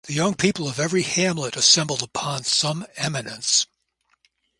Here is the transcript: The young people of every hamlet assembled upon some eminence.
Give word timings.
The 0.07 0.13
young 0.13 0.33
people 0.33 0.67
of 0.67 0.79
every 0.79 1.03
hamlet 1.03 1.55
assembled 1.55 2.01
upon 2.01 2.43
some 2.43 2.87
eminence. 2.95 3.67